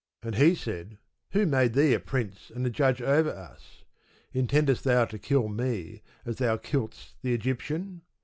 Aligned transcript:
And 0.23 0.33
he 0.33 0.55
said, 0.55 0.97
Who 1.33 1.45
made 1.45 1.73
thee 1.73 1.93
a 1.93 1.99
prince 1.99 2.49
and 2.55 2.65
a 2.65 2.71
judge 2.71 3.03
over 3.03 3.29
us? 3.29 3.83
intendest 4.33 4.83
thou 4.83 5.05
to 5.05 5.19
kill 5.19 5.47
me 5.47 6.01
as 6.25 6.37
thou 6.37 6.57
killedst 6.57 7.13
the 7.21 7.35
Egyptian? 7.35 8.01